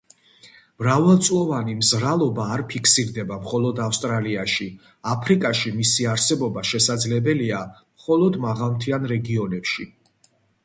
მრავალწლოვანი 0.83 1.73
მზრალობა 1.81 2.45
არ 2.55 2.61
ფიქსირდება 2.71 3.35
მხოლოდ 3.43 3.81
ავსტრალიაში; 3.87 4.65
აფრიკაში 5.11 5.73
მისი 5.81 6.07
არსებობა 6.13 6.63
შესაძლებელია 6.71 7.59
მხოლოდ 7.83 8.39
მაღალმთიან 8.47 9.05
რეგიონებში. 9.13 9.87